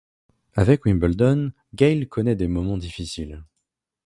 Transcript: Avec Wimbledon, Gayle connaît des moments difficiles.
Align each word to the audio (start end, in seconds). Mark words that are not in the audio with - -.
Avec 0.55 0.85
Wimbledon, 0.87 1.51
Gayle 1.75 2.09
connaît 2.09 2.35
des 2.35 2.47
moments 2.47 2.79
difficiles. 2.79 3.43